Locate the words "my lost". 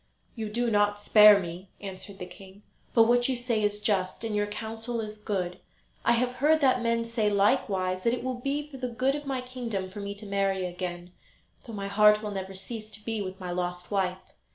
13.39-13.91